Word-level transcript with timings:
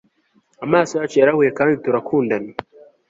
Amaso 0.65 0.91
yacu 0.95 1.15
yarahuye 1.19 1.49
kandi 1.57 1.73
turakundana 1.83 2.51